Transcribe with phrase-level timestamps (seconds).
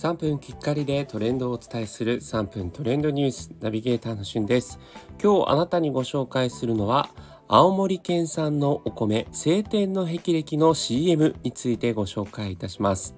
[0.00, 4.78] 3分きっかりでトレンドをお伝えする3分トレンドニュースナビゲーターのしゅんです。
[5.20, 7.08] 今日あなたにご紹介するのは
[7.48, 13.16] 青森県産のお米晴天の霹靂の CM についてご紹介いたします、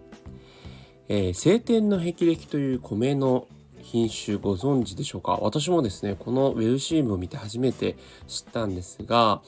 [1.09, 3.47] えー、晴天の霹靂という米の
[3.83, 5.39] 品種ご存知でしょうか？
[5.41, 9.43] 私もですねこのウェブ CM を見て初めて知ったんですが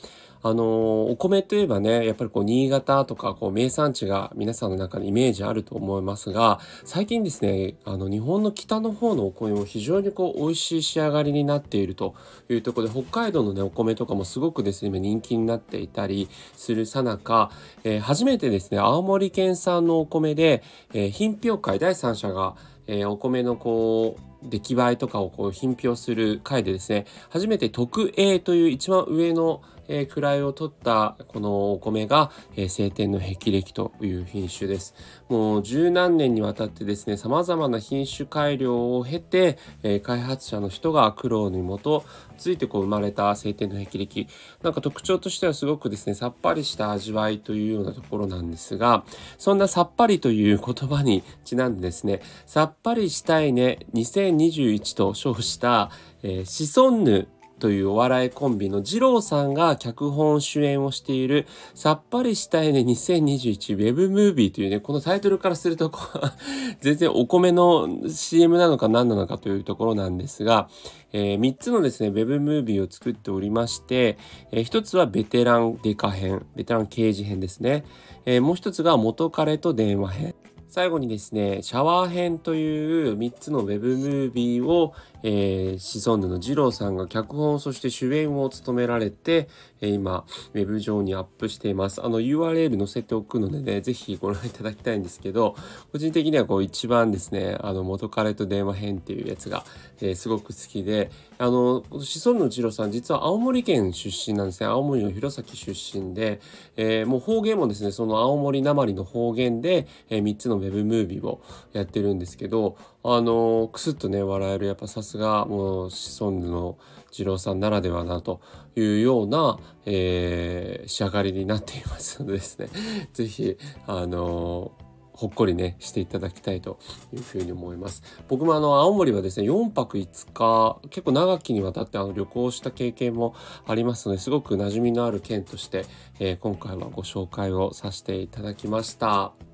[0.45, 12.17] あのお米といえばねやっぱりこう新潟とかこう名産地が皆さんの中にイメージあると思いますが最近ですねあの日本の北の方のお米も非常にこう美味しい仕上がりになっていると
[12.49, 17.53] いうところで北海道のねお米とかもすごくですね今人気になっていたりするさなか、
[17.85, 22.57] えー、初めてですね青森県産のお米で、えー、品評会第三者が
[22.89, 34.95] えー、お米のこう出来栄えとかをこう品評する回でですね初めて特 A という一番上の、えー、位を取ったこのお米が、えー、晴天の霹靂という品種です。
[35.28, 42.05] もう十何年にわたってですね様々な品種改良を経て、えー、開発者の人が苦労にもと
[42.39, 44.28] ついてこう生まれた晴天の霹靂。
[44.62, 49.05] なんか特徴としてはすごくですねさっぱりした味わいというようなところなんですが
[49.36, 55.91] そんなさっぱりという言葉にちなんでですねさっぱりしたいね2021と称した、
[56.22, 57.28] えー、シソンヌ
[57.62, 65.92] というお笑いコンビの二郎さんが脚本主演をしているさっぱりしたいね2021ウェブムービーというね、このタイトルからすると
[66.82, 70.69] 全然お米の CM なのか何なのかというところなんですが、
[71.12, 74.19] えー、3つのですね、ウェブムービーを作っておりまして、
[74.50, 77.84] えー、1つはベテランデカ編、ベテラン刑事編ですね。
[78.26, 80.34] えー、もう1つが元彼と電話編。
[80.73, 89.50] 最後にですね、シャワー編という3つのウェブムービーを、えー、シソンヌの二郎さんが脚本、そして主演を務められて、
[89.83, 92.03] えー、今、ウェブ上にアップしています。
[92.03, 95.56] あの URL 載せておくのでね、ぜひご覧いただきたいんですけど、
[95.93, 99.66] 個人的にはこう一番ですね、あの元彼と電話編っていうやつが、
[100.00, 104.69] えー、すごく好きで、あの、シソンヌの二郎さん、実は青森県出身なんですね。
[104.69, 106.41] 青森の弘前出身で、
[106.77, 111.43] えー、もう方言もですね、その青森なまりの方言で、えー、3つのウェブムービーを
[111.73, 116.78] やってるんですけどあのクスッとね笑えるやっぱさすがもうシソンヌの
[117.12, 118.41] 二郎さんならではなと
[118.75, 122.69] いうような、えー、仕上がりになっていますのでですね
[123.12, 123.56] 是非
[123.87, 124.73] あの
[125.12, 126.79] ほっこりねしていただきたいと
[127.12, 133.34] いうふうに思います僕もあの青森はですね4泊5日結構長きにわたってあの旅行した経験も
[133.67, 135.84] ありますのですごく馴染みのある県として、
[136.19, 139.51] えー、今回はご紹介をさせていただきました。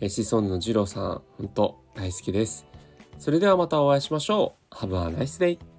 [0.00, 2.66] えシソンの次郎さん、本当大好きです。
[3.18, 4.74] それではまたお会いしましょう。
[4.74, 5.75] Have a nice day!